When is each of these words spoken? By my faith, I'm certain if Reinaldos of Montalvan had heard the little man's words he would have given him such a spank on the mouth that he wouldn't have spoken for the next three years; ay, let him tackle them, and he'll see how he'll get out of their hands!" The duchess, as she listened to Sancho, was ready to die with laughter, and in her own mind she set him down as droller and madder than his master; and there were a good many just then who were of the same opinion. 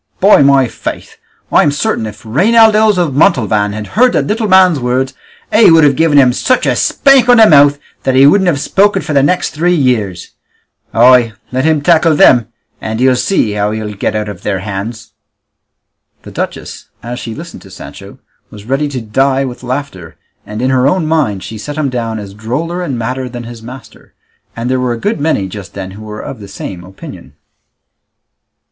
By 0.19 0.41
my 0.41 0.67
faith, 0.67 1.17
I'm 1.51 1.69
certain 1.69 2.07
if 2.07 2.25
Reinaldos 2.25 2.97
of 2.97 3.13
Montalvan 3.13 3.73
had 3.73 3.85
heard 3.93 4.13
the 4.13 4.23
little 4.23 4.47
man's 4.47 4.79
words 4.79 5.13
he 5.53 5.69
would 5.69 5.83
have 5.83 5.95
given 5.95 6.17
him 6.17 6.33
such 6.33 6.65
a 6.65 6.75
spank 6.75 7.29
on 7.29 7.37
the 7.37 7.45
mouth 7.45 7.77
that 8.01 8.15
he 8.15 8.25
wouldn't 8.25 8.47
have 8.47 8.59
spoken 8.59 9.03
for 9.03 9.13
the 9.13 9.21
next 9.21 9.51
three 9.51 9.75
years; 9.75 10.31
ay, 10.91 11.33
let 11.51 11.65
him 11.65 11.81
tackle 11.83 12.15
them, 12.15 12.47
and 12.81 12.99
he'll 12.99 13.15
see 13.15 13.51
how 13.51 13.69
he'll 13.69 13.93
get 13.93 14.15
out 14.15 14.27
of 14.27 14.41
their 14.41 14.57
hands!" 14.61 15.11
The 16.23 16.31
duchess, 16.31 16.89
as 17.03 17.19
she 17.19 17.35
listened 17.35 17.61
to 17.61 17.69
Sancho, 17.69 18.17
was 18.49 18.65
ready 18.65 18.87
to 18.87 19.01
die 19.01 19.45
with 19.45 19.61
laughter, 19.61 20.15
and 20.47 20.63
in 20.63 20.71
her 20.71 20.87
own 20.87 21.05
mind 21.05 21.43
she 21.43 21.59
set 21.59 21.77
him 21.77 21.89
down 21.91 22.17
as 22.17 22.33
droller 22.33 22.81
and 22.81 22.97
madder 22.97 23.29
than 23.29 23.43
his 23.43 23.61
master; 23.61 24.15
and 24.55 24.67
there 24.67 24.79
were 24.79 24.93
a 24.93 24.97
good 24.97 25.19
many 25.19 25.47
just 25.47 25.75
then 25.75 25.91
who 25.91 26.01
were 26.01 26.21
of 26.21 26.39
the 26.39 26.47
same 26.47 26.83
opinion. 26.83 27.33